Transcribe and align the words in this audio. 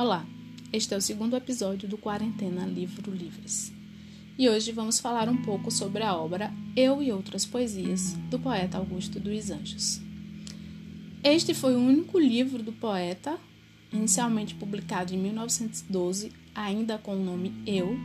Olá, 0.00 0.24
este 0.72 0.94
é 0.94 0.96
o 0.96 1.00
segundo 1.00 1.34
episódio 1.34 1.88
do 1.88 1.98
Quarentena 1.98 2.64
Livro 2.64 3.10
Livres. 3.10 3.72
E 4.38 4.48
hoje 4.48 4.70
vamos 4.70 5.00
falar 5.00 5.28
um 5.28 5.42
pouco 5.42 5.72
sobre 5.72 6.04
a 6.04 6.14
obra 6.14 6.52
Eu 6.76 7.02
e 7.02 7.10
Outras 7.10 7.44
Poesias, 7.44 8.12
do 8.30 8.38
poeta 8.38 8.78
Augusto 8.78 9.18
dos 9.18 9.50
Anjos. 9.50 10.00
Este 11.24 11.52
foi 11.52 11.74
o 11.74 11.80
único 11.80 12.16
livro 12.16 12.62
do 12.62 12.70
poeta, 12.70 13.40
inicialmente 13.92 14.54
publicado 14.54 15.12
em 15.12 15.18
1912, 15.18 16.30
ainda 16.54 16.96
com 16.98 17.16
o 17.16 17.24
nome 17.24 17.52
Eu, 17.66 17.98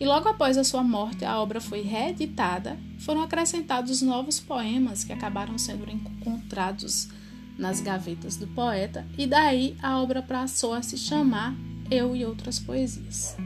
e 0.00 0.04
logo 0.04 0.28
após 0.28 0.58
a 0.58 0.64
sua 0.64 0.82
morte 0.82 1.24
a 1.24 1.40
obra 1.40 1.60
foi 1.60 1.82
reeditada, 1.82 2.76
foram 2.98 3.22
acrescentados 3.22 4.02
novos 4.02 4.40
poemas 4.40 5.04
que 5.04 5.12
acabaram 5.12 5.56
sendo 5.56 5.88
encontrados 5.88 7.08
nas 7.58 7.80
gavetas 7.80 8.36
do 8.36 8.46
poeta, 8.48 9.06
e 9.16 9.26
daí 9.26 9.76
a 9.82 10.00
obra 10.00 10.22
passou 10.22 10.72
a 10.72 10.82
se 10.82 10.96
chamar 10.96 11.54
Eu 11.90 12.16
e 12.16 12.24
Outras 12.24 12.58
Poesias. 12.58 13.36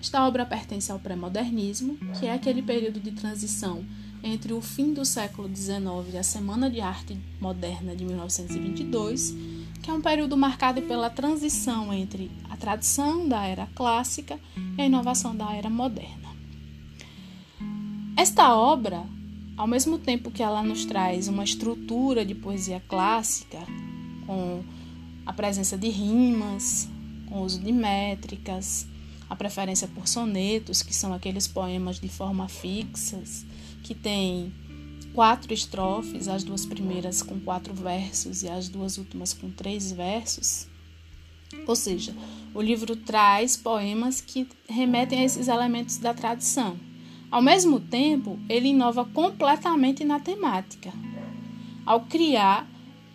Esta 0.00 0.26
obra 0.26 0.46
pertence 0.46 0.90
ao 0.90 0.98
pré-modernismo, 0.98 1.98
que 2.18 2.26
é 2.26 2.32
aquele 2.32 2.62
período 2.62 2.98
de 2.98 3.12
transição 3.12 3.84
entre 4.22 4.52
o 4.52 4.60
fim 4.60 4.92
do 4.92 5.04
século 5.04 5.48
XIX 5.54 6.14
e 6.14 6.18
a 6.18 6.22
Semana 6.22 6.70
de 6.70 6.80
Arte 6.80 7.18
Moderna 7.40 7.94
de 7.94 8.04
1922, 8.04 9.34
que 9.82 9.90
é 9.90 9.92
um 9.92 10.00
período 10.00 10.36
marcado 10.36 10.82
pela 10.82 11.10
transição 11.10 11.92
entre 11.92 12.30
a 12.48 12.56
tradição 12.56 13.28
da 13.28 13.44
era 13.44 13.66
clássica 13.74 14.38
e 14.76 14.82
a 14.82 14.86
inovação 14.86 15.34
da 15.34 15.52
era 15.54 15.70
moderna. 15.70 16.28
Esta 18.16 18.54
obra 18.54 19.04
ao 19.60 19.66
mesmo 19.66 19.98
tempo 19.98 20.30
que 20.30 20.42
ela 20.42 20.62
nos 20.62 20.86
traz 20.86 21.28
uma 21.28 21.44
estrutura 21.44 22.24
de 22.24 22.34
poesia 22.34 22.82
clássica, 22.88 23.58
com 24.26 24.64
a 25.26 25.34
presença 25.34 25.76
de 25.76 25.90
rimas, 25.90 26.88
com 27.28 27.40
o 27.40 27.44
uso 27.44 27.60
de 27.60 27.70
métricas, 27.70 28.86
a 29.28 29.36
preferência 29.36 29.86
por 29.86 30.08
sonetos, 30.08 30.82
que 30.82 30.94
são 30.94 31.12
aqueles 31.12 31.46
poemas 31.46 32.00
de 32.00 32.08
forma 32.08 32.48
fixas, 32.48 33.44
que 33.82 33.94
têm 33.94 34.50
quatro 35.12 35.52
estrofes, 35.52 36.26
as 36.26 36.42
duas 36.42 36.64
primeiras 36.64 37.20
com 37.20 37.38
quatro 37.38 37.74
versos 37.74 38.42
e 38.42 38.48
as 38.48 38.66
duas 38.66 38.96
últimas 38.96 39.34
com 39.34 39.50
três 39.50 39.92
versos. 39.92 40.66
Ou 41.66 41.76
seja, 41.76 42.16
o 42.54 42.62
livro 42.62 42.96
traz 42.96 43.58
poemas 43.58 44.22
que 44.22 44.48
remetem 44.66 45.20
a 45.20 45.24
esses 45.24 45.48
elementos 45.48 45.98
da 45.98 46.14
tradição 46.14 46.78
ao 47.30 47.40
mesmo 47.40 47.78
tempo, 47.78 48.38
ele 48.48 48.68
inova 48.68 49.04
completamente 49.04 50.04
na 50.04 50.18
temática, 50.18 50.92
ao 51.86 52.00
criar 52.00 52.68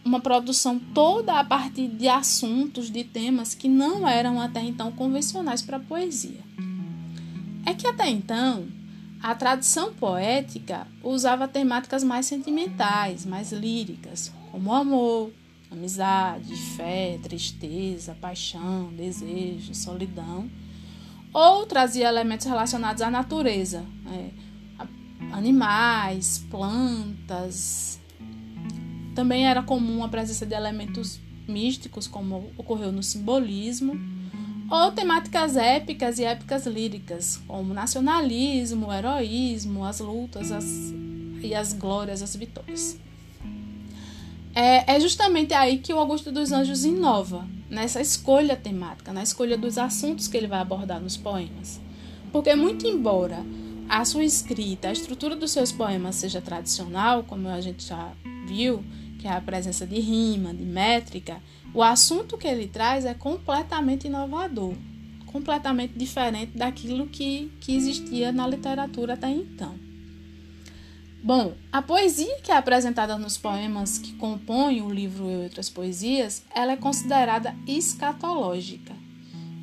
uma 0.06 0.20
produção 0.20 0.80
toda 0.94 1.40
a 1.40 1.44
partir 1.44 1.88
de 1.88 2.08
assuntos, 2.08 2.90
de 2.90 3.04
temas 3.04 3.54
que 3.54 3.68
não 3.68 4.08
eram 4.08 4.40
até 4.40 4.62
então 4.62 4.92
convencionais 4.92 5.62
para 5.62 5.78
a 5.78 5.80
poesia. 5.80 6.40
É 7.66 7.74
que 7.74 7.88
até 7.88 8.08
então, 8.08 8.68
a 9.22 9.34
tradição 9.34 9.94
poética 9.94 10.88
usava 11.04 11.48
temáticas 11.48 12.04
mais 12.04 12.28
sentimentais, 12.28 13.26
mais 13.26 13.52
líricas, 13.52 14.32
como 14.52 14.72
amor, 14.72 15.32
amizade, 15.72 16.56
fé, 16.78 17.20
tristeza, 17.22 18.16
paixão, 18.22 18.94
desejo, 18.94 19.74
solidão 19.74 20.48
ou 21.36 21.66
trazia 21.66 22.08
elementos 22.08 22.46
relacionados 22.46 23.02
à 23.02 23.12
natureza, 23.12 23.86
é, 24.10 24.30
animais, 25.34 26.46
plantas. 26.50 28.00
Também 29.14 29.46
era 29.46 29.62
comum 29.62 30.02
a 30.02 30.08
presença 30.08 30.46
de 30.46 30.56
elementos 30.56 31.20
místicos, 31.46 32.08
como 32.08 32.54
ocorreu 32.58 32.90
no 32.90 33.04
simbolismo, 33.04 34.00
ou 34.72 34.94
temáticas 34.94 35.58
épicas 35.58 36.20
e 36.20 36.24
épicas 36.24 36.66
líricas, 36.66 37.42
como 37.46 37.74
nacionalismo, 37.74 38.94
heroísmo, 38.94 39.84
as 39.84 40.00
lutas 40.00 40.54
as, 40.54 40.64
e 41.44 41.54
as 41.54 41.74
glórias, 41.74 42.22
as 42.22 42.34
vitórias. 42.34 42.98
É, 44.56 44.96
é 44.96 45.00
justamente 45.02 45.54
aí 45.54 45.80
que 45.80 45.94
o 45.94 46.00
Augusto 46.00 46.32
dos 46.32 46.54
Anjos 46.54 46.86
inova, 46.86 47.46
nessa 47.76 48.02
escolha 48.02 48.56
temática, 48.56 49.12
na 49.12 49.22
escolha 49.22 49.58
dos 49.58 49.78
assuntos 49.78 50.28
que 50.28 50.38
ele 50.38 50.48
vai 50.48 50.60
abordar 50.60 51.00
nos 51.00 51.18
poemas. 51.18 51.80
Porque, 52.32 52.56
muito 52.56 52.88
embora 52.88 53.46
a 53.88 54.04
sua 54.04 54.24
escrita, 54.24 54.88
a 54.88 54.94
estrutura 54.94 55.36
dos 55.36 55.52
seus 55.52 55.72
poemas 55.72 56.16
seja 56.16 56.42
tradicional, 56.42 57.24
como 57.24 57.48
a 57.48 57.62
gente 57.62 57.86
já 57.86 58.14
viu, 58.48 58.84
que 59.20 59.28
é 59.28 59.32
a 59.32 59.42
presença 59.42 59.86
de 59.86 60.00
rima, 60.00 60.54
de 60.54 60.64
métrica, 60.64 61.42
o 61.74 61.84
assunto 61.84 62.38
que 62.38 62.48
ele 62.48 62.68
traz 62.68 63.06
é 63.06 63.14
completamente 63.14 64.08
inovador, 64.08 64.74
completamente 65.26 65.94
diferente 65.98 66.58
daquilo 66.58 67.08
que, 67.08 67.52
que 67.60 67.76
existia 67.76 68.32
na 68.32 68.48
literatura 68.48 69.14
até 69.14 69.30
então. 69.30 69.76
Bom, 71.26 71.56
a 71.72 71.82
poesia 71.82 72.40
que 72.44 72.52
é 72.52 72.56
apresentada 72.56 73.18
nos 73.18 73.36
poemas 73.36 73.98
que 73.98 74.14
compõem 74.14 74.84
o 74.84 74.94
livro 74.94 75.28
e 75.28 75.38
Outras 75.38 75.72
Poesias, 75.72 76.46
ela 76.54 76.74
é 76.74 76.78
considerada 76.78 77.56
escatológica. 77.66 78.94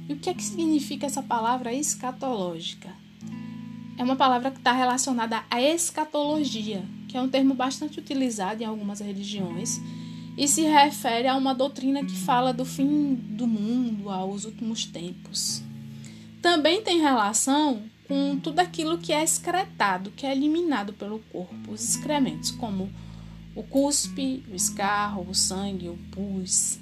E 0.09 0.13
o 0.13 0.19
que 0.19 0.29
é 0.29 0.35
que 0.35 0.43
significa 0.43 1.07
essa 1.07 1.23
palavra 1.23 1.73
escatológica? 1.73 2.89
É 3.97 4.03
uma 4.03 4.17
palavra 4.17 4.51
que 4.51 4.59
está 4.59 4.73
relacionada 4.73 5.45
à 5.49 5.63
escatologia, 5.63 6.85
que 7.07 7.17
é 7.17 7.23
um 7.23 7.29
termo 7.29 7.55
bastante 7.55 8.01
utilizado 8.01 8.61
em 8.61 8.67
algumas 8.67 8.99
religiões 8.99 9.81
e 10.37 10.49
se 10.49 10.63
refere 10.63 11.29
a 11.29 11.37
uma 11.37 11.55
doutrina 11.55 12.05
que 12.05 12.17
fala 12.17 12.53
do 12.53 12.65
fim 12.65 13.15
do 13.15 13.47
mundo, 13.47 14.11
aos 14.11 14.45
últimos 14.47 14.85
tempos. 14.85 15.63
Também 16.43 16.83
tem 16.83 17.01
relação 17.01 17.85
com 18.13 18.39
tudo 18.39 18.59
aquilo 18.59 18.99
que 18.99 19.11
é 19.11 19.25
excretado, 19.25 20.11
que 20.11 20.27
é 20.27 20.33
eliminado 20.33 20.93
pelo 20.93 21.21
corpo, 21.33 21.73
os 21.73 21.83
excrementos, 21.83 22.51
como 22.51 22.93
o 23.57 23.63
cuspe, 23.63 24.45
o 24.53 24.55
escarro, 24.55 25.27
o 25.27 25.35
sangue, 25.35 25.89
o 25.89 25.97
pus. 26.11 26.79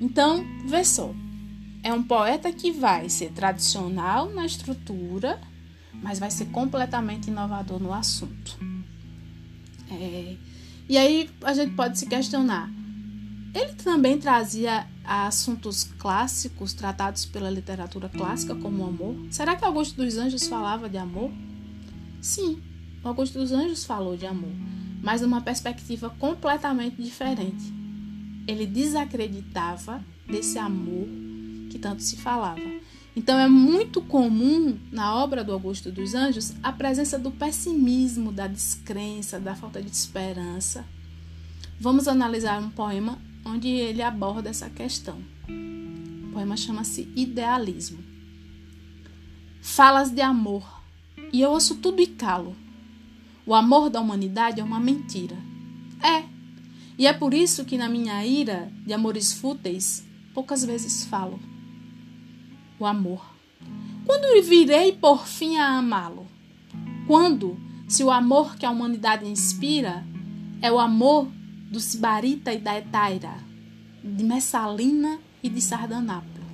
Então, 0.00 0.44
vê 0.66 0.84
só, 0.84 1.14
é 1.80 1.92
um 1.92 2.02
poeta 2.02 2.52
que 2.52 2.72
vai 2.72 3.08
ser 3.08 3.30
tradicional 3.30 4.30
na 4.30 4.44
estrutura, 4.44 5.40
mas 5.94 6.18
vai 6.18 6.28
ser 6.28 6.46
completamente 6.46 7.28
inovador 7.30 7.78
no 7.78 7.92
assunto. 7.92 8.58
É, 9.88 10.34
e 10.88 10.98
aí 10.98 11.30
a 11.42 11.54
gente 11.54 11.74
pode 11.74 12.00
se 12.00 12.06
questionar: 12.06 12.68
ele 13.54 13.74
também 13.74 14.18
trazia 14.18 14.86
assuntos 15.04 15.84
clássicos 15.98 16.72
tratados 16.72 17.26
pela 17.26 17.50
literatura 17.50 18.08
clássica, 18.08 18.54
como 18.54 18.82
o 18.82 18.86
amor? 18.86 19.14
Será 19.30 19.56
que 19.56 19.64
Augusto 19.64 20.02
dos 20.02 20.16
Anjos 20.16 20.46
falava 20.46 20.88
de 20.88 20.96
amor? 20.96 21.30
Sim, 22.20 22.62
Augusto 23.04 23.38
dos 23.38 23.52
Anjos 23.52 23.84
falou 23.84 24.16
de 24.16 24.26
amor, 24.26 24.52
mas 25.02 25.20
numa 25.20 25.40
perspectiva 25.40 26.08
completamente 26.18 27.02
diferente. 27.02 27.72
Ele 28.46 28.66
desacreditava 28.66 30.02
desse 30.26 30.58
amor 30.58 31.06
que 31.68 31.78
tanto 31.78 32.02
se 32.02 32.16
falava. 32.16 32.60
Então 33.14 33.38
é 33.38 33.48
muito 33.48 34.00
comum 34.00 34.78
na 34.90 35.14
obra 35.14 35.44
do 35.44 35.52
Augusto 35.52 35.92
dos 35.92 36.14
Anjos 36.14 36.54
a 36.62 36.72
presença 36.72 37.18
do 37.18 37.30
pessimismo, 37.30 38.32
da 38.32 38.46
descrença, 38.46 39.38
da 39.38 39.54
falta 39.54 39.82
de 39.82 39.90
esperança. 39.90 40.86
Vamos 41.78 42.08
analisar 42.08 42.62
um 42.62 42.70
poema 42.70 43.18
onde 43.44 43.68
ele 43.68 44.02
aborda 44.02 44.50
essa 44.50 44.70
questão. 44.70 45.18
O 46.28 46.32
poema 46.32 46.56
chama-se 46.56 47.12
Idealismo. 47.14 48.02
Falas 49.60 50.10
de 50.10 50.20
amor, 50.20 50.82
e 51.32 51.40
eu 51.40 51.50
ouço 51.50 51.76
tudo 51.76 52.00
e 52.00 52.06
calo. 52.06 52.56
O 53.46 53.54
amor 53.54 53.90
da 53.90 54.00
humanidade 54.00 54.60
é 54.60 54.64
uma 54.64 54.80
mentira. 54.80 55.36
É, 56.02 56.24
e 56.98 57.06
é 57.06 57.12
por 57.12 57.32
isso 57.34 57.64
que 57.64 57.78
na 57.78 57.88
minha 57.88 58.24
ira 58.24 58.72
de 58.84 58.92
amores 58.92 59.32
fúteis 59.32 60.06
poucas 60.34 60.64
vezes 60.64 61.04
falo. 61.04 61.40
O 62.78 62.86
amor. 62.86 63.24
Quando 64.04 64.42
virei 64.44 64.92
por 64.92 65.26
fim 65.26 65.56
a 65.56 65.78
amá-lo? 65.78 66.26
Quando, 67.06 67.58
se 67.88 68.02
o 68.02 68.10
amor 68.10 68.56
que 68.56 68.66
a 68.66 68.70
humanidade 68.70 69.26
inspira 69.26 70.04
é 70.60 70.70
o 70.70 70.78
amor 70.78 71.28
do 71.72 71.80
Sibarita 71.80 72.52
e 72.52 72.58
da 72.58 72.78
Etaira, 72.78 73.32
de 74.04 74.22
Messalina 74.22 75.18
e 75.42 75.48
de 75.48 75.62
Sardanápio. 75.62 76.44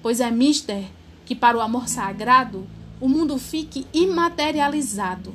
Pois 0.00 0.20
é 0.20 0.30
mister 0.30 0.86
que 1.26 1.34
para 1.34 1.58
o 1.58 1.60
amor 1.60 1.86
sagrado 1.86 2.66
o 2.98 3.10
mundo 3.10 3.38
fique 3.38 3.86
imaterializado, 3.92 5.34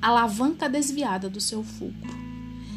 alavanca 0.00 0.66
desviada 0.66 1.28
do 1.28 1.42
seu 1.42 1.62
fulcro, 1.62 2.10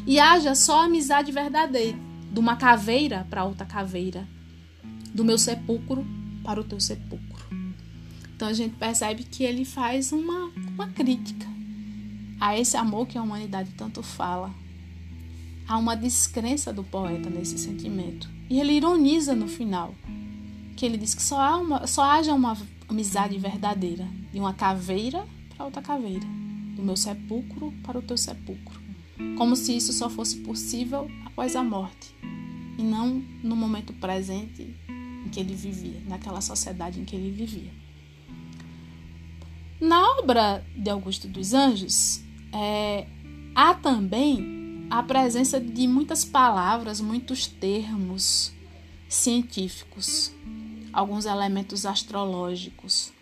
e 0.06 0.20
haja 0.20 0.54
só 0.54 0.84
amizade 0.84 1.32
verdadeira, 1.32 1.98
de 2.30 2.38
uma 2.38 2.56
caveira 2.56 3.26
para 3.30 3.44
outra 3.44 3.64
caveira, 3.64 4.28
do 5.14 5.24
meu 5.24 5.38
sepulcro 5.38 6.06
para 6.44 6.60
o 6.60 6.64
teu 6.64 6.78
sepulcro. 6.78 7.46
Então 8.34 8.46
a 8.46 8.52
gente 8.52 8.76
percebe 8.76 9.24
que 9.24 9.42
ele 9.42 9.64
faz 9.64 10.12
uma, 10.12 10.52
uma 10.74 10.88
crítica 10.88 11.46
a 12.38 12.58
esse 12.58 12.76
amor 12.76 13.06
que 13.06 13.16
a 13.16 13.22
humanidade 13.22 13.70
tanto 13.70 14.02
fala 14.02 14.65
Há 15.68 15.76
uma 15.76 15.96
descrença 15.96 16.72
do 16.72 16.84
poeta 16.84 17.28
nesse 17.28 17.58
sentimento. 17.58 18.30
E 18.48 18.60
ele 18.60 18.74
ironiza 18.74 19.34
no 19.34 19.48
final, 19.48 19.94
que 20.76 20.86
ele 20.86 20.96
diz 20.96 21.14
que 21.14 21.22
só, 21.22 21.40
há 21.40 21.56
uma, 21.56 21.86
só 21.86 22.02
haja 22.04 22.32
uma 22.32 22.56
amizade 22.88 23.36
verdadeira, 23.38 24.06
de 24.32 24.38
uma 24.38 24.54
caveira 24.54 25.26
para 25.56 25.64
outra 25.64 25.82
caveira, 25.82 26.26
do 26.76 26.82
meu 26.82 26.96
sepulcro 26.96 27.72
para 27.82 27.98
o 27.98 28.02
teu 28.02 28.16
sepulcro, 28.16 28.80
como 29.36 29.56
se 29.56 29.76
isso 29.76 29.92
só 29.92 30.08
fosse 30.08 30.36
possível 30.38 31.10
após 31.24 31.56
a 31.56 31.64
morte, 31.64 32.14
e 32.78 32.82
não 32.82 33.22
no 33.42 33.56
momento 33.56 33.92
presente 33.94 34.76
em 34.88 35.28
que 35.28 35.40
ele 35.40 35.54
vivia, 35.54 36.00
naquela 36.06 36.40
sociedade 36.40 37.00
em 37.00 37.04
que 37.04 37.16
ele 37.16 37.32
vivia. 37.32 37.72
Na 39.80 40.18
obra 40.18 40.64
de 40.74 40.88
Augusto 40.88 41.26
dos 41.26 41.52
Anjos, 41.52 42.22
é, 42.52 43.06
há 43.54 43.74
também 43.74 44.55
a 44.90 45.02
presença 45.02 45.60
de 45.60 45.86
muitas 45.86 46.24
palavras, 46.24 47.00
muitos 47.00 47.46
termos 47.46 48.52
científicos, 49.08 50.32
alguns 50.92 51.26
elementos 51.26 51.84
astrológicos. 51.84 53.12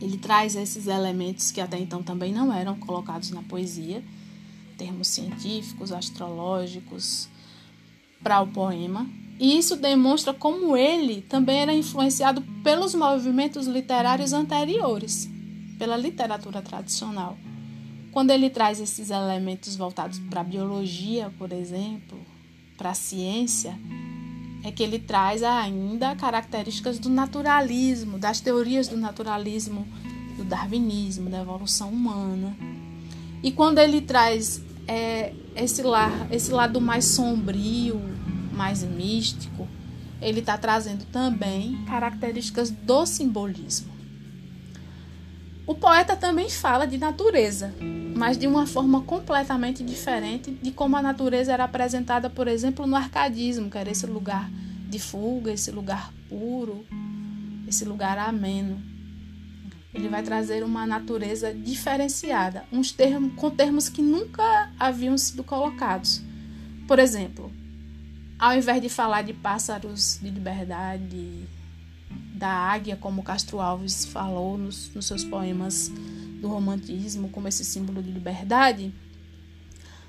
Ele 0.00 0.18
traz 0.18 0.56
esses 0.56 0.86
elementos 0.86 1.50
que 1.50 1.60
até 1.60 1.78
então 1.78 2.02
também 2.02 2.32
não 2.32 2.52
eram 2.52 2.78
colocados 2.78 3.30
na 3.30 3.42
poesia, 3.42 4.02
termos 4.76 5.08
científicos, 5.08 5.92
astrológicos, 5.92 7.28
para 8.22 8.40
o 8.40 8.46
poema. 8.46 9.06
E 9.38 9.58
isso 9.58 9.76
demonstra 9.76 10.32
como 10.32 10.76
ele 10.76 11.22
também 11.22 11.60
era 11.60 11.74
influenciado 11.74 12.42
pelos 12.62 12.94
movimentos 12.94 13.66
literários 13.66 14.32
anteriores 14.32 15.28
pela 15.78 15.96
literatura 15.96 16.62
tradicional. 16.62 17.36
Quando 18.16 18.30
ele 18.30 18.48
traz 18.48 18.80
esses 18.80 19.10
elementos 19.10 19.76
voltados 19.76 20.18
para 20.18 20.40
a 20.40 20.42
biologia, 20.42 21.30
por 21.36 21.52
exemplo, 21.52 22.18
para 22.74 22.92
a 22.92 22.94
ciência, 22.94 23.78
é 24.64 24.72
que 24.72 24.82
ele 24.82 24.98
traz 24.98 25.42
ainda 25.42 26.16
características 26.16 26.98
do 26.98 27.10
naturalismo, 27.10 28.18
das 28.18 28.40
teorias 28.40 28.88
do 28.88 28.96
naturalismo, 28.96 29.86
do 30.34 30.44
darwinismo, 30.44 31.28
da 31.28 31.42
evolução 31.42 31.90
humana. 31.90 32.56
E 33.42 33.52
quando 33.52 33.80
ele 33.80 34.00
traz 34.00 34.62
é, 34.88 35.34
esse, 35.54 35.82
esse 36.30 36.50
lado 36.52 36.80
mais 36.80 37.04
sombrio, 37.04 38.00
mais 38.50 38.82
místico, 38.82 39.68
ele 40.22 40.40
está 40.40 40.56
trazendo 40.56 41.04
também 41.12 41.84
características 41.84 42.70
do 42.70 43.04
simbolismo. 43.04 43.94
O 45.66 45.74
poeta 45.74 46.16
também 46.16 46.48
fala 46.48 46.86
de 46.86 46.96
natureza, 46.96 47.74
mas 48.16 48.38
de 48.38 48.46
uma 48.46 48.66
forma 48.66 49.02
completamente 49.02 49.84
diferente 49.84 50.50
de 50.50 50.70
como 50.70 50.96
a 50.96 51.02
natureza 51.02 51.52
era 51.52 51.64
apresentada, 51.64 52.30
por 52.30 52.48
exemplo, 52.48 52.86
no 52.86 52.96
arcadismo, 52.96 53.70
que 53.70 53.76
era 53.76 53.90
esse 53.90 54.06
lugar 54.06 54.50
de 54.88 54.98
fuga, 54.98 55.52
esse 55.52 55.70
lugar 55.70 56.12
puro, 56.26 56.86
esse 57.68 57.84
lugar 57.84 58.18
ameno. 58.18 58.80
Ele 59.92 60.08
vai 60.08 60.22
trazer 60.22 60.64
uma 60.64 60.86
natureza 60.86 61.52
diferenciada, 61.52 62.64
uns 62.72 62.90
termos 62.90 63.34
com 63.34 63.50
termos 63.50 63.90
que 63.90 64.00
nunca 64.00 64.72
haviam 64.78 65.16
sido 65.18 65.44
colocados. 65.44 66.22
Por 66.88 66.98
exemplo, 66.98 67.52
ao 68.38 68.56
invés 68.56 68.80
de 68.80 68.88
falar 68.88 69.22
de 69.22 69.34
pássaros 69.34 70.18
de 70.22 70.30
liberdade, 70.30 71.46
da 72.34 72.48
águia, 72.48 72.96
como 72.96 73.22
Castro 73.22 73.60
Alves 73.60 74.06
falou 74.06 74.56
nos, 74.56 74.92
nos 74.94 75.06
seus 75.06 75.24
poemas 75.24 75.90
do 76.40 76.48
romantismo, 76.48 77.28
como 77.28 77.48
esse 77.48 77.64
símbolo 77.64 78.02
de 78.02 78.10
liberdade, 78.10 78.92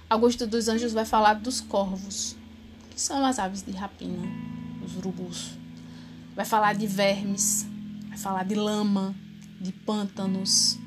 Augusto 0.09 0.47
dos 0.47 0.69
Anjos 0.69 0.93
vai 0.93 1.03
falar 1.03 1.33
dos 1.33 1.59
corvos, 1.59 2.33
que 2.89 3.01
são 3.01 3.25
as 3.25 3.39
aves 3.39 3.61
de 3.61 3.71
rapina, 3.71 4.23
os 4.85 4.95
urubus. 4.95 5.51
Vai 6.33 6.45
falar 6.45 6.75
de 6.75 6.87
vermes, 6.87 7.67
vai 8.07 8.17
falar 8.17 8.43
de 8.45 8.55
lama, 8.55 9.13
de 9.59 9.73
pântanos. 9.73 10.79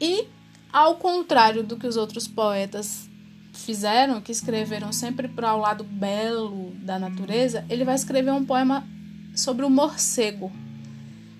E, 0.00 0.26
ao 0.72 0.96
contrário 0.96 1.62
do 1.62 1.76
que 1.76 1.86
os 1.86 1.96
outros 1.96 2.26
poetas 2.26 3.08
fizeram, 3.52 4.20
que 4.20 4.32
escreveram 4.32 4.92
sempre 4.92 5.28
para 5.28 5.54
o 5.54 5.60
lado 5.60 5.84
belo 5.84 6.72
da 6.80 6.98
natureza, 6.98 7.64
ele 7.70 7.84
vai 7.84 7.94
escrever 7.94 8.32
um 8.32 8.44
poema 8.44 8.84
sobre 9.32 9.64
o 9.64 9.70
morcego. 9.70 10.50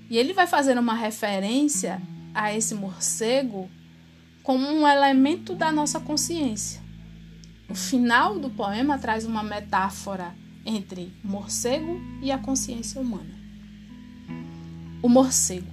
E 0.09 0.17
ele 0.17 0.33
vai 0.33 0.47
fazer 0.47 0.79
uma 0.79 0.95
referência 0.95 2.01
a 2.35 2.55
esse 2.55 2.75
morcego 2.75 3.69
como 4.43 4.67
um 4.67 4.87
elemento 4.87 5.55
da 5.55 5.71
nossa 5.71 6.01
consciência. 6.01 6.81
O 7.69 7.75
final 7.75 8.39
do 8.39 8.49
poema 8.49 8.99
traz 8.99 9.27
uma 9.27 9.43
metáfora 9.43 10.35
entre 10.65 11.13
morcego 11.23 12.01
e 12.23 12.33
a 12.33 12.39
consciência 12.39 13.01
humana. 13.01 13.35
O 15.03 15.09
morcego. 15.09 15.73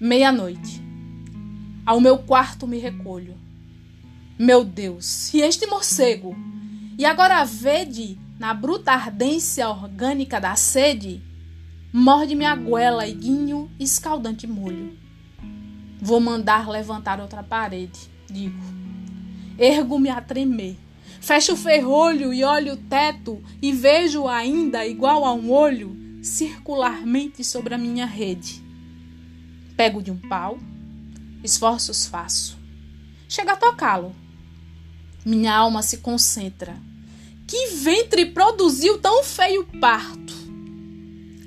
Meia-noite. 0.00 0.82
Ao 1.86 2.00
meu 2.00 2.18
quarto 2.18 2.66
me 2.66 2.78
recolho. 2.78 3.36
Meu 4.38 4.64
Deus, 4.64 5.32
e 5.32 5.40
este 5.40 5.66
morcego? 5.66 6.36
E 6.98 7.04
agora 7.04 7.44
vede 7.44 8.18
na 8.38 8.54
bruta 8.54 8.92
ardência 8.92 9.68
orgânica 9.68 10.40
da 10.40 10.54
sede, 10.54 11.20
morde-me 11.92 12.44
a 12.44 12.54
goela 12.54 13.06
e 13.06 13.14
guinho 13.14 13.70
escaldante 13.80 14.46
molho. 14.46 14.96
Vou 16.00 16.20
mandar 16.20 16.68
levantar 16.68 17.20
outra 17.20 17.42
parede, 17.42 17.98
digo. 18.30 18.62
Ergo-me 19.58 20.08
a 20.08 20.20
tremer. 20.20 20.78
Fecho 21.20 21.54
o 21.54 21.56
ferrolho 21.56 22.32
e 22.32 22.44
olho 22.44 22.74
o 22.74 22.76
teto 22.76 23.42
e 23.60 23.72
vejo 23.72 24.28
ainda, 24.28 24.86
igual 24.86 25.24
a 25.24 25.34
um 25.34 25.50
olho, 25.50 25.96
circularmente 26.22 27.42
sobre 27.42 27.74
a 27.74 27.78
minha 27.78 28.06
rede. 28.06 28.62
Pego 29.76 30.02
de 30.02 30.10
um 30.10 30.16
pau, 30.16 30.58
esforços 31.42 32.06
faço. 32.06 32.56
Chega 33.28 33.52
a 33.52 33.56
tocá-lo. 33.56 34.14
Minha 35.24 35.54
alma 35.54 35.82
se 35.82 35.98
concentra 35.98 36.76
que 37.48 37.68
ventre 37.68 38.26
produziu 38.26 38.98
tão 38.98 39.24
feio 39.24 39.66
parto? 39.80 40.34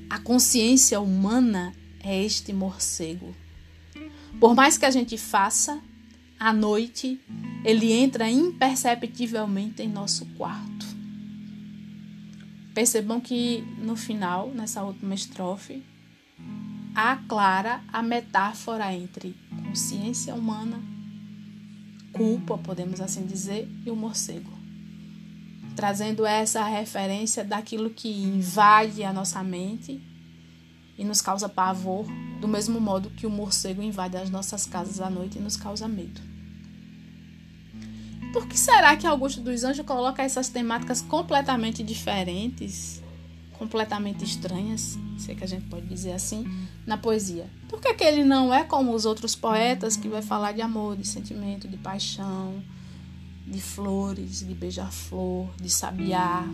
A 0.10 0.18
consciência 0.18 1.00
humana 1.00 1.74
é 2.04 2.24
este 2.24 2.52
morcego. 2.52 3.36
Por 4.42 4.56
mais 4.56 4.76
que 4.76 4.86
a 4.86 4.92
gente 4.92 5.18
faça, 5.20 5.80
à 6.40 6.52
noite 6.52 7.22
ele 7.64 7.92
entra 7.92 8.28
imperceptivelmente 8.28 9.84
em 9.84 9.88
nosso 9.88 10.26
quarto. 10.36 10.88
Percebam 12.74 13.22
que 13.22 13.64
no 13.78 13.96
final, 13.96 14.50
nessa 14.50 14.82
última 14.82 15.14
estrofe, 15.14 15.84
há 16.96 17.18
clara 17.18 17.84
a 17.94 18.02
metáfora 18.02 18.92
entre 18.92 19.36
consciência 19.64 20.34
humana, 20.34 20.82
culpa, 22.12 22.58
podemos 22.58 23.00
assim 23.00 23.28
dizer, 23.28 23.70
e 23.86 23.92
o 23.92 23.96
morcego 23.96 24.60
trazendo 25.76 26.26
essa 26.26 26.64
referência 26.64 27.44
daquilo 27.44 27.90
que 27.90 28.10
invade 28.10 29.04
a 29.04 29.14
nossa 29.14 29.42
mente 29.42 30.02
e 30.98 31.04
nos 31.04 31.22
causa 31.22 31.50
pavor, 31.50 32.06
do 32.40 32.48
mesmo 32.48 32.80
modo 32.80 33.10
que 33.12 33.26
o 33.26 33.30
morcego 33.30 33.82
invade 33.82 34.18
as 34.18 34.30
nossas 34.30 34.66
casas 34.66 35.00
à 35.00 35.10
noite 35.10 35.38
e 35.38 35.42
nos 35.42 35.58
causa 35.58 35.88
medo. 35.88 36.22
Por 38.34 38.48
que 38.48 38.58
será 38.58 38.96
que 38.96 39.06
Augusto 39.06 39.42
dos 39.42 39.64
Anjos 39.64 39.86
coloca 39.86 40.24
essas 40.24 40.48
temáticas 40.48 41.02
completamente 41.02 41.84
diferentes, 41.84 43.02
completamente 43.54 44.24
estranhas, 44.24 44.98
se 45.18 45.32
é 45.32 45.36
que 45.36 45.44
a 45.44 45.48
gente 45.48 45.66
pode 45.68 45.86
dizer 45.86 46.14
assim, 46.14 46.48
na 46.86 46.98
poesia? 46.98 47.50
Por 47.68 47.82
que, 47.82 47.94
que 47.94 48.04
ele 48.04 48.24
não 48.24 48.54
é 48.54 48.64
como 48.64 48.94
os 48.94 49.06
outros 49.06 49.36
poetas 49.36 49.98
que 49.98 50.08
vai 50.08 50.22
falar 50.22 50.54
de 50.54 50.62
amor, 50.62 50.96
de 50.96 51.06
sentimento, 51.06 51.68
de 51.68 51.78
paixão, 51.78 52.64
de 53.46 53.60
flores, 53.60 54.40
de 54.40 54.54
beija-flor, 54.54 55.50
de 55.58 55.70
sabiá? 55.70 56.46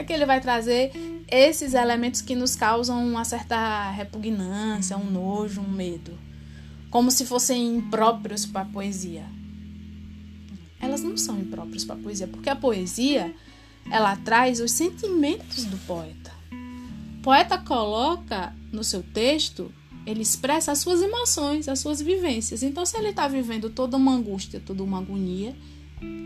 Que, 0.00 0.06
que 0.06 0.12
ele 0.12 0.26
vai 0.26 0.40
trazer 0.40 0.92
esses 1.28 1.74
elementos 1.74 2.20
que 2.20 2.34
nos 2.34 2.56
causam 2.56 3.06
uma 3.06 3.24
certa 3.24 3.90
repugnância, 3.90 4.96
um 4.96 5.10
nojo, 5.10 5.60
um 5.60 5.70
medo? 5.70 6.18
Como 6.90 7.10
se 7.10 7.24
fossem 7.24 7.76
impróprios 7.76 8.46
para 8.46 8.62
a 8.62 8.64
poesia. 8.64 9.24
Elas 10.80 11.02
não 11.02 11.16
são 11.16 11.38
impróprios 11.38 11.84
para 11.84 11.94
a 11.96 11.98
poesia, 11.98 12.26
porque 12.26 12.48
a 12.48 12.56
poesia 12.56 13.34
ela 13.90 14.16
traz 14.16 14.60
os 14.60 14.72
sentimentos 14.72 15.64
do 15.64 15.76
poeta. 15.86 16.32
O 17.18 17.22
poeta 17.22 17.58
coloca 17.58 18.54
no 18.72 18.82
seu 18.82 19.02
texto, 19.02 19.70
ele 20.06 20.22
expressa 20.22 20.72
as 20.72 20.78
suas 20.78 21.02
emoções, 21.02 21.68
as 21.68 21.78
suas 21.78 22.00
vivências. 22.00 22.62
Então, 22.62 22.86
se 22.86 22.96
ele 22.96 23.08
está 23.08 23.28
vivendo 23.28 23.68
toda 23.68 23.96
uma 23.96 24.12
angústia, 24.12 24.60
toda 24.64 24.82
uma 24.82 24.98
agonia, 24.98 25.54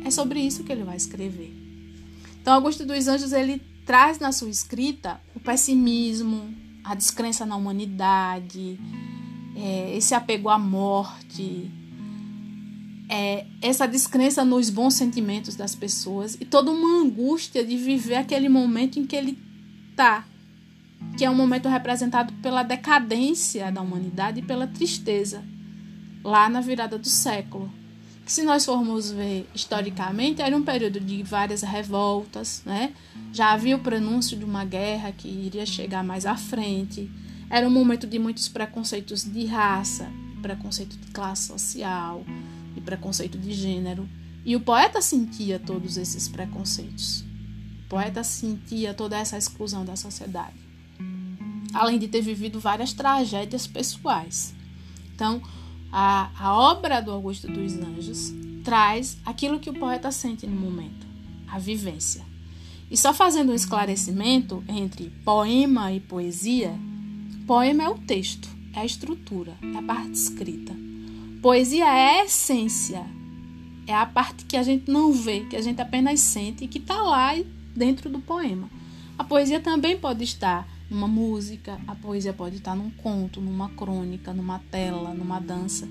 é 0.04 0.10
sobre 0.10 0.38
isso 0.38 0.62
que 0.62 0.70
ele 0.70 0.84
vai 0.84 0.96
escrever. 0.96 1.63
Então, 2.44 2.52
Augusto 2.52 2.84
dos 2.84 3.08
Anjos 3.08 3.32
ele 3.32 3.58
traz 3.86 4.18
na 4.18 4.30
sua 4.30 4.50
escrita 4.50 5.18
o 5.34 5.40
pessimismo, 5.40 6.54
a 6.84 6.94
descrença 6.94 7.46
na 7.46 7.56
humanidade, 7.56 8.78
é, 9.56 9.96
esse 9.96 10.14
apego 10.14 10.50
à 10.50 10.58
morte, 10.58 11.70
é, 13.08 13.46
essa 13.62 13.88
descrença 13.88 14.44
nos 14.44 14.68
bons 14.68 14.92
sentimentos 14.92 15.56
das 15.56 15.74
pessoas 15.74 16.36
e 16.38 16.44
toda 16.44 16.70
uma 16.70 17.00
angústia 17.00 17.64
de 17.64 17.78
viver 17.78 18.16
aquele 18.16 18.50
momento 18.50 18.98
em 18.98 19.06
que 19.06 19.16
ele 19.16 19.38
está, 19.90 20.26
que 21.16 21.24
é 21.24 21.30
um 21.30 21.34
momento 21.34 21.66
representado 21.66 22.30
pela 22.42 22.62
decadência 22.62 23.72
da 23.72 23.80
humanidade 23.80 24.40
e 24.40 24.42
pela 24.42 24.66
tristeza, 24.66 25.42
lá 26.22 26.46
na 26.50 26.60
virada 26.60 26.98
do 26.98 27.08
século. 27.08 27.72
Se 28.26 28.42
nós 28.42 28.64
formos 28.64 29.10
ver 29.10 29.46
historicamente, 29.54 30.40
era 30.40 30.56
um 30.56 30.62
período 30.62 30.98
de 30.98 31.22
várias 31.22 31.62
revoltas, 31.62 32.62
né? 32.64 32.94
Já 33.32 33.52
havia 33.52 33.76
o 33.76 33.80
prenúncio 33.80 34.36
de 34.36 34.44
uma 34.44 34.64
guerra 34.64 35.12
que 35.12 35.28
iria 35.28 35.66
chegar 35.66 36.02
mais 36.02 36.24
à 36.24 36.34
frente. 36.34 37.10
Era 37.50 37.68
um 37.68 37.70
momento 37.70 38.06
de 38.06 38.18
muitos 38.18 38.48
preconceitos 38.48 39.24
de 39.24 39.44
raça, 39.44 40.10
preconceito 40.40 40.96
de 40.96 41.12
classe 41.12 41.48
social, 41.48 42.24
e 42.74 42.80
preconceito 42.80 43.38
de 43.38 43.52
gênero. 43.52 44.08
E 44.44 44.56
o 44.56 44.60
poeta 44.60 45.02
sentia 45.02 45.58
todos 45.58 45.98
esses 45.98 46.26
preconceitos. 46.26 47.24
O 47.84 47.88
poeta 47.88 48.24
sentia 48.24 48.94
toda 48.94 49.18
essa 49.18 49.36
exclusão 49.36 49.84
da 49.84 49.96
sociedade. 49.96 50.56
Além 51.72 51.98
de 51.98 52.08
ter 52.08 52.22
vivido 52.22 52.58
várias 52.58 52.92
tragédias 52.92 53.66
pessoais. 53.66 54.54
Então, 55.14 55.42
a, 55.96 56.28
a 56.36 56.52
obra 56.52 57.00
do 57.00 57.12
Augusto 57.12 57.46
dos 57.46 57.74
Anjos 57.74 58.32
traz 58.64 59.16
aquilo 59.24 59.60
que 59.60 59.70
o 59.70 59.78
poeta 59.78 60.10
sente 60.10 60.44
no 60.44 60.60
momento, 60.60 61.06
a 61.46 61.56
vivência. 61.56 62.24
E 62.90 62.96
só 62.96 63.14
fazendo 63.14 63.52
um 63.52 63.54
esclarecimento 63.54 64.64
entre 64.66 65.10
poema 65.24 65.92
e 65.92 66.00
poesia, 66.00 66.76
poema 67.46 67.84
é 67.84 67.88
o 67.88 67.94
texto, 67.96 68.48
é 68.74 68.80
a 68.80 68.84
estrutura, 68.84 69.56
é 69.62 69.78
a 69.78 69.82
parte 69.82 70.14
escrita. 70.14 70.74
Poesia 71.40 71.84
é 71.84 72.22
a 72.22 72.24
essência, 72.24 73.06
é 73.86 73.94
a 73.94 74.04
parte 74.04 74.46
que 74.46 74.56
a 74.56 74.64
gente 74.64 74.90
não 74.90 75.12
vê, 75.12 75.44
que 75.44 75.54
a 75.54 75.62
gente 75.62 75.80
apenas 75.80 76.18
sente 76.18 76.64
e 76.64 76.68
que 76.68 76.78
está 76.78 77.00
lá 77.02 77.36
dentro 77.76 78.10
do 78.10 78.18
poema. 78.18 78.68
A 79.16 79.22
poesia 79.22 79.60
também 79.60 79.96
pode 79.96 80.24
estar 80.24 80.66
numa 80.90 81.08
música, 81.08 81.80
a 81.86 81.94
poesia 81.94 82.32
pode 82.32 82.56
estar 82.56 82.74
num 82.74 82.90
conto, 82.90 83.40
numa 83.40 83.70
crônica, 83.70 84.32
numa 84.32 84.58
tela, 84.70 85.14
numa 85.14 85.40
dança. 85.40 85.88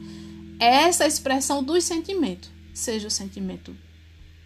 É 0.59 0.83
essa 0.83 1.05
expressão 1.05 1.63
dos 1.63 1.83
sentimentos, 1.83 2.51
seja 2.73 3.07
o 3.07 3.11
sentimento 3.11 3.75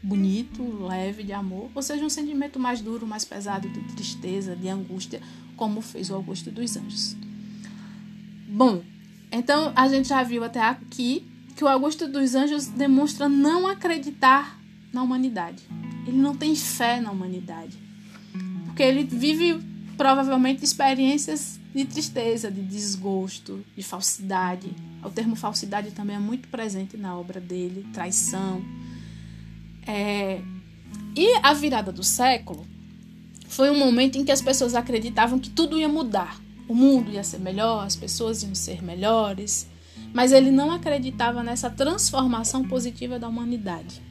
bonito, 0.01 0.63
leve 0.85 1.23
de 1.23 1.33
amor, 1.33 1.69
ou 1.75 1.81
seja 1.81 2.05
um 2.05 2.09
sentimento 2.09 2.59
mais 2.59 2.81
duro, 2.81 3.05
mais 3.05 3.25
pesado 3.25 3.67
de 3.67 3.81
tristeza, 3.93 4.55
de 4.55 4.69
angústia, 4.69 5.21
como 5.55 5.81
fez 5.81 6.09
o 6.09 6.15
Augusto 6.15 6.49
dos 6.49 6.77
Anjos. 6.77 7.15
Bom, 8.47 8.81
então, 9.31 9.73
a 9.75 9.87
gente 9.87 10.07
já 10.07 10.23
viu 10.23 10.43
até 10.43 10.61
aqui 10.61 11.27
que 11.55 11.63
o 11.63 11.67
Augusto 11.67 12.07
dos 12.07 12.35
Anjos 12.35 12.67
demonstra 12.67 13.27
não 13.27 13.67
acreditar 13.67 14.59
na 14.93 15.03
humanidade. 15.03 15.63
Ele 16.05 16.17
não 16.17 16.35
tem 16.35 16.55
fé 16.55 17.01
na 17.01 17.11
humanidade. 17.11 17.77
Porque 18.65 18.83
ele 18.83 19.03
vive 19.03 19.59
provavelmente 19.97 20.63
experiências 20.63 21.59
de 21.73 21.83
tristeza, 21.85 22.51
de 22.51 22.61
desgosto, 22.61 23.65
de 23.75 23.83
falsidade. 23.83 24.69
O 25.03 25.09
termo 25.09 25.35
falsidade 25.35 25.91
também 25.91 26.15
é 26.15 26.19
muito 26.19 26.47
presente 26.47 26.95
na 26.95 27.17
obra 27.17 27.41
dele, 27.41 27.85
traição. 27.93 28.63
É... 29.85 30.41
E 31.15 31.39
a 31.41 31.53
virada 31.53 31.91
do 31.91 32.03
século 32.03 32.65
foi 33.47 33.69
um 33.69 33.77
momento 33.77 34.17
em 34.17 34.23
que 34.23 34.31
as 34.31 34.41
pessoas 34.41 34.75
acreditavam 34.75 35.39
que 35.39 35.49
tudo 35.49 35.77
ia 35.77 35.89
mudar 35.89 36.39
o 36.67 36.75
mundo 36.75 37.11
ia 37.11 37.23
ser 37.23 37.39
melhor, 37.39 37.85
as 37.85 37.95
pessoas 37.95 38.43
iam 38.43 38.53
ser 38.53 38.83
melhores, 38.83 39.67
mas 40.13 40.31
ele 40.31 40.51
não 40.51 40.71
acreditava 40.71 41.41
nessa 41.41 41.69
transformação 41.69 42.67
positiva 42.67 43.17
da 43.17 43.27
humanidade. 43.27 44.01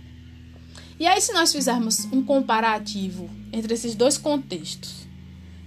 E 0.99 1.07
aí, 1.07 1.21
se 1.21 1.33
nós 1.35 1.52
fizermos 1.52 2.07
um 2.07 2.23
comparativo 2.23 3.28
entre 3.52 3.75
esses 3.75 3.95
dois 3.95 4.16
contextos, 4.16 5.05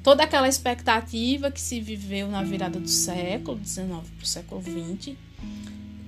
toda 0.03 0.23
aquela 0.23 0.47
expectativa 0.47 1.51
que 1.51 1.61
se 1.61 1.79
viveu 1.79 2.27
na 2.29 2.43
virada 2.43 2.79
do 2.79 2.87
século 2.87 3.59
XIX 3.63 3.87
para 3.87 4.23
o 4.23 4.25
século 4.25 4.61
XX, 4.61 5.15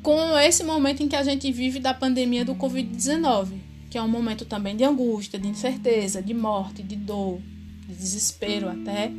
com 0.01 0.37
esse 0.39 0.63
momento 0.63 1.03
em 1.03 1.07
que 1.07 1.15
a 1.15 1.23
gente 1.23 1.51
vive 1.51 1.79
da 1.79 1.93
pandemia 1.93 2.43
do 2.43 2.55
Covid-19, 2.55 3.53
que 3.89 3.97
é 3.97 4.01
um 4.01 4.07
momento 4.07 4.45
também 4.45 4.75
de 4.75 4.83
angústia, 4.83 5.37
de 5.37 5.47
incerteza, 5.47 6.21
de 6.21 6.33
morte, 6.33 6.81
de 6.81 6.95
dor, 6.95 7.39
de 7.87 7.93
desespero 7.93 8.69
até 8.69 9.11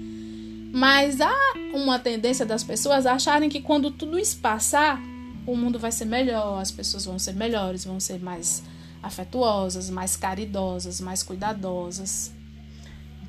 mas 0.73 1.21
há 1.21 1.37
uma 1.75 1.99
tendência 1.99 2.47
das 2.47 2.65
pessoas 2.65 3.05
acharem 3.05 3.51
que 3.51 3.61
quando 3.61 3.91
tudo 3.91 4.19
isso 4.19 4.39
passar, 4.39 4.99
o 5.47 5.55
mundo 5.55 5.79
vai 5.79 5.93
ser 5.93 6.07
melhor, 6.07 6.59
as 6.59 6.71
pessoas 6.71 7.05
vão 7.05 7.19
ser 7.19 7.35
melhores, 7.35 7.85
vão 7.85 8.01
ser 8.01 8.19
mais 8.19 8.63
afetuosas, 9.03 9.91
mais 9.91 10.17
caridosas, 10.17 10.99
mais 10.99 11.23
cuidadosas. 11.23 12.33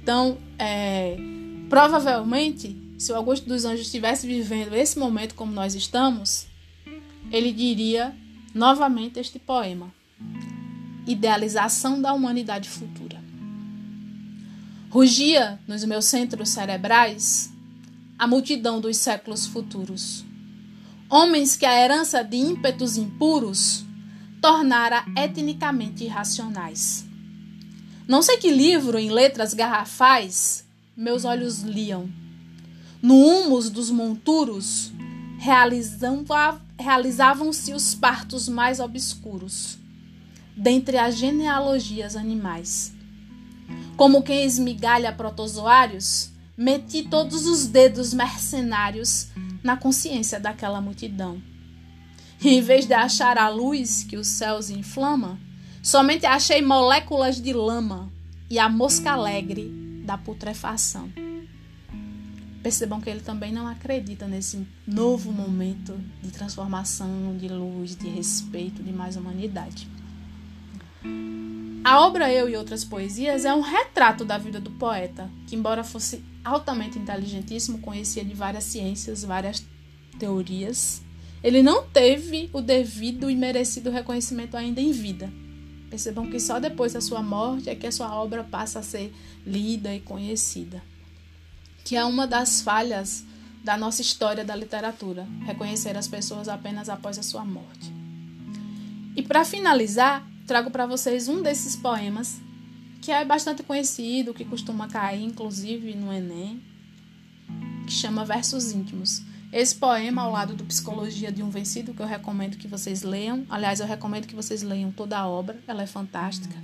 Então, 0.04 0.38
é, 0.60 1.16
provavelmente, 1.70 2.76
se 2.98 3.14
o 3.14 3.16
Augusto 3.16 3.48
dos 3.48 3.64
Anjos 3.64 3.86
estivesse 3.86 4.28
vivendo 4.28 4.74
esse 4.74 5.00
momento 5.00 5.34
como 5.34 5.54
nós 5.54 5.76
estamos, 5.76 6.46
ele 7.32 7.54
diria 7.54 8.14
novamente 8.54 9.18
este 9.18 9.40
poema: 9.40 9.94
Idealização 11.08 12.02
da 12.02 12.12
humanidade 12.12 12.68
futura. 12.68 13.24
Rugia 14.90 15.58
nos 15.66 15.86
meus 15.86 16.04
centros 16.04 16.50
cerebrais 16.50 17.50
a 18.20 18.28
multidão 18.28 18.82
dos 18.82 18.98
séculos 18.98 19.48
futuros. 19.48 20.26
Homens 21.10 21.56
que 21.56 21.66
a 21.66 21.80
herança 21.82 22.22
de 22.24 22.36
ímpetos 22.36 22.98
impuros 22.98 23.86
tornara 24.42 25.06
etnicamente 25.16 26.04
irracionais. 26.04 27.06
Não 28.08 28.22
sei 28.22 28.38
que 28.38 28.52
livro 28.52 28.98
em 28.98 29.10
letras 29.10 29.54
garrafais 29.54 30.66
meus 30.96 31.26
olhos 31.26 31.62
liam. 31.62 32.10
No 33.02 33.16
humus 33.16 33.70
dos 33.70 33.90
monturos 33.90 34.92
realizavam-se 36.78 37.74
os 37.74 37.96
partos 37.96 38.48
mais 38.48 38.80
obscuros, 38.80 39.78
dentre 40.56 40.98
as 40.98 41.18
genealogias 41.18 42.16
animais 42.16 42.94
como 43.96 44.24
quem 44.24 44.44
esmigalha 44.44 45.12
protozoários, 45.12 46.30
meti 46.58 47.04
todos 47.04 47.46
os 47.46 47.68
dedos 47.68 48.14
mercenários 48.14 49.28
na 49.64 49.78
consciência 49.78 50.40
daquela 50.40 50.82
multidão. 50.82 51.42
E, 52.42 52.50
em 52.50 52.62
vez 52.62 52.86
de 52.86 52.94
achar 52.94 53.38
a 53.38 53.48
luz 53.50 54.04
que 54.04 54.18
os 54.18 54.28
céus 54.28 54.70
inflama, 54.70 55.40
somente 55.84 56.26
achei 56.26 56.62
moléculas 56.62 57.42
de 57.42 57.52
lama 57.52 58.10
e 58.50 58.58
a 58.58 58.70
mosca 58.70 59.12
alegre 59.12 59.70
da 60.06 60.18
putrefação. 60.18 61.12
Percebam 62.64 63.02
que 63.02 63.10
ele 63.10 63.20
também 63.20 63.52
não 63.52 63.68
acredita 63.68 64.26
nesse 64.26 64.66
novo 64.88 65.34
momento 65.34 66.00
de 66.22 66.32
transformação, 66.32 67.36
de 67.38 67.50
luz, 67.50 67.98
de 67.98 68.08
respeito, 68.08 68.82
de 68.82 68.94
mais 68.94 69.18
humanidade. 69.18 69.90
A 71.84 72.00
obra 72.00 72.32
Eu 72.32 72.48
e 72.48 72.56
Outras 72.56 72.86
Poesias 72.86 73.44
é 73.44 73.54
um 73.54 73.60
retrato 73.60 74.24
da 74.24 74.38
vida 74.38 74.62
do 74.62 74.72
poeta, 74.72 75.30
que, 75.46 75.58
embora 75.58 75.84
fosse 75.84 76.24
altamente 76.46 76.98
inteligentíssimo, 76.98 77.80
conhecia 77.80 78.24
de 78.24 78.34
várias 78.34 78.64
ciências, 78.64 79.26
várias 79.26 79.66
teorias, 80.18 81.02
ele 81.44 81.62
não 81.62 81.84
teve 81.84 82.50
o 82.54 82.62
devido 82.62 83.30
e 83.30 83.36
merecido 83.36 83.92
reconhecimento 83.92 84.56
ainda 84.56 84.80
em 84.80 84.94
vida. 84.94 85.43
Percebam 85.94 86.28
que 86.28 86.40
só 86.40 86.60
depois 86.60 86.94
da 86.94 87.00
sua 87.00 87.22
morte 87.22 87.70
é 87.70 87.76
que 87.76 87.86
a 87.86 87.92
sua 87.92 88.16
obra 88.16 88.44
passa 88.44 88.80
a 88.80 88.82
ser 88.82 89.14
lida 89.46 89.94
e 89.94 90.00
conhecida. 90.00 90.82
Que 91.86 91.96
é 91.96 92.04
uma 92.04 92.26
das 92.26 92.64
falhas 92.64 93.24
da 93.64 93.78
nossa 93.78 94.02
história 94.02 94.44
da 94.44 94.56
literatura, 94.56 95.28
reconhecer 95.46 95.96
as 95.96 96.08
pessoas 96.08 96.50
apenas 96.50 96.90
após 96.90 97.20
a 97.20 97.22
sua 97.22 97.46
morte. 97.46 97.94
E 99.16 99.22
para 99.22 99.46
finalizar, 99.46 100.28
trago 100.48 100.72
para 100.72 100.88
vocês 100.88 101.28
um 101.28 101.44
desses 101.44 101.76
poemas 101.76 102.42
que 103.00 103.12
é 103.12 103.24
bastante 103.24 103.62
conhecido, 103.62 104.34
que 104.34 104.46
costuma 104.46 104.88
cair 104.88 105.24
inclusive 105.24 105.94
no 105.94 106.12
Enem, 106.12 106.60
que 107.86 107.94
chama 107.94 108.26
Versos 108.26 108.72
Íntimos. 108.72 109.22
Esse 109.54 109.76
poema, 109.76 110.24
ao 110.24 110.32
lado 110.32 110.56
do 110.56 110.64
Psicologia 110.64 111.32
de 111.32 111.44
um 111.44 111.50
Vencido, 111.52 111.94
que 111.94 112.02
eu 112.02 112.08
recomendo 112.08 112.58
que 112.58 112.68
vocês 112.68 113.04
leiam, 113.04 113.46
aliás, 113.48 113.80
eu 113.80 113.86
recomendo 113.86 114.26
que 114.26 114.34
vocês 114.34 114.64
leiam 114.64 114.92
toda 114.92 115.16
a 115.16 115.28
obra, 115.28 115.62
ela 115.68 115.84
é 115.84 115.86
fantástica, 115.86 116.56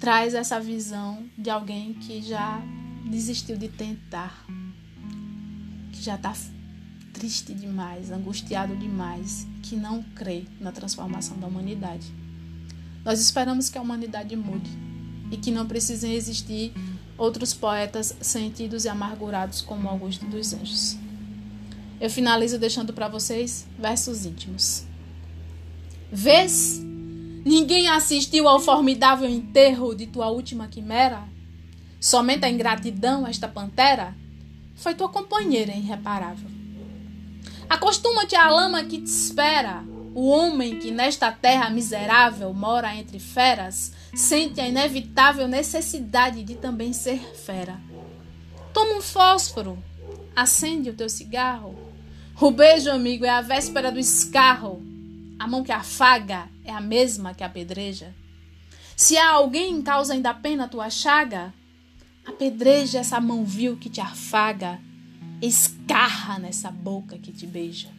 traz 0.00 0.34
essa 0.34 0.58
visão 0.58 1.24
de 1.38 1.48
alguém 1.48 1.94
que 1.94 2.20
já 2.20 2.60
desistiu 3.08 3.56
de 3.56 3.68
tentar, 3.68 4.44
que 5.92 6.02
já 6.02 6.16
está 6.16 6.34
triste 7.12 7.54
demais, 7.54 8.10
angustiado 8.10 8.74
demais, 8.74 9.46
que 9.62 9.76
não 9.76 10.02
crê 10.02 10.44
na 10.58 10.72
transformação 10.72 11.38
da 11.38 11.46
humanidade. 11.46 12.12
Nós 13.04 13.20
esperamos 13.20 13.70
que 13.70 13.78
a 13.78 13.80
humanidade 13.80 14.34
mude 14.34 14.70
e 15.30 15.36
que 15.36 15.52
não 15.52 15.68
precisem 15.68 16.14
existir 16.14 16.72
outros 17.16 17.54
poetas 17.54 18.12
sentidos 18.20 18.84
e 18.84 18.88
amargurados 18.88 19.60
como 19.60 19.88
Augusto 19.88 20.26
dos 20.26 20.52
Anjos. 20.52 21.05
Eu 22.00 22.10
finalizo 22.10 22.58
deixando 22.58 22.92
para 22.92 23.08
vocês 23.08 23.66
versos 23.78 24.26
íntimos. 24.26 24.84
Vês? 26.12 26.80
Ninguém 27.44 27.88
assistiu 27.88 28.48
ao 28.48 28.60
formidável 28.60 29.28
enterro 29.28 29.94
de 29.94 30.06
tua 30.06 30.28
última 30.28 30.68
quimera? 30.68 31.22
Somente 32.00 32.44
a 32.44 32.50
ingratidão, 32.50 33.26
esta 33.26 33.48
pantera, 33.48 34.14
foi 34.74 34.94
tua 34.94 35.08
companheira 35.08 35.72
irreparável. 35.72 36.50
Acostuma-te 37.68 38.36
à 38.36 38.48
lama 38.50 38.84
que 38.84 38.98
te 38.98 39.10
espera. 39.10 39.82
O 40.14 40.28
homem 40.28 40.78
que 40.78 40.90
nesta 40.90 41.30
terra 41.30 41.68
miserável 41.68 42.52
mora 42.52 42.94
entre 42.94 43.18
feras 43.18 43.92
sente 44.14 44.60
a 44.60 44.68
inevitável 44.68 45.46
necessidade 45.46 46.42
de 46.42 46.54
também 46.54 46.92
ser 46.92 47.18
fera. 47.18 47.78
Toma 48.72 48.96
um 48.96 49.02
fósforo, 49.02 49.82
acende 50.34 50.90
o 50.90 50.94
teu 50.94 51.08
cigarro. 51.08 51.85
O 52.38 52.50
beijo, 52.50 52.90
amigo, 52.90 53.24
é 53.24 53.30
a 53.30 53.40
véspera 53.40 53.90
do 53.90 53.98
escarro. 53.98 54.82
A 55.38 55.48
mão 55.48 55.64
que 55.64 55.72
afaga 55.72 56.50
é 56.66 56.70
a 56.70 56.82
mesma 56.82 57.32
que 57.32 57.42
apedreja. 57.42 58.14
Se 58.94 59.16
há 59.16 59.30
alguém 59.30 59.80
causa 59.80 60.12
ainda 60.12 60.34
pena 60.34 60.68
tua 60.68 60.90
chaga, 60.90 61.54
apedreja 62.26 62.98
essa 62.98 63.18
mão 63.20 63.42
vil 63.42 63.78
que 63.78 63.88
te 63.88 64.02
afaga, 64.02 64.78
escarra 65.40 66.38
nessa 66.38 66.70
boca 66.70 67.16
que 67.16 67.32
te 67.32 67.46
beija. 67.46 67.95